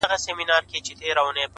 [0.01, 1.49] كه دي زما ديدن ياديږي ـ